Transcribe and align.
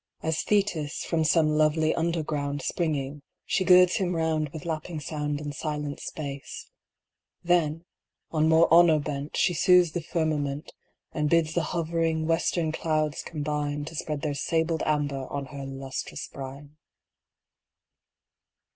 As 0.23 0.41
Thetis, 0.41 1.05
from 1.05 1.23
some 1.23 1.47
lovely 1.49 1.93
under 1.93 2.23
groundSpringing, 2.23 3.21
she 3.45 3.63
girds 3.63 3.97
him 3.97 4.13
roundWith 4.13 4.65
lapping 4.65 4.97
soundAnd 4.99 5.53
silent 5.53 5.99
space:Then, 5.99 7.85
on 8.31 8.49
more 8.49 8.67
honor 8.73 8.97
bent, 8.97 9.37
She 9.37 9.53
sues 9.53 9.91
the 9.91 10.01
firmament, 10.01 10.71
And 11.11 11.29
bids 11.29 11.53
the 11.53 11.61
hovering, 11.77 12.25
western 12.25 12.71
clouds 12.71 13.21
combineTo 13.23 13.95
spread 13.95 14.21
their 14.23 14.33
sabled 14.33 14.81
amber 14.87 15.27
on 15.31 15.45
her 15.53 15.67
lustrous 15.67 16.27
brine. 16.29 16.77